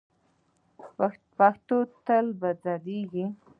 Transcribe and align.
پښتو 1.37 1.77
به 1.97 2.01
تل 2.05 2.25
ځلیږي. 2.63 3.25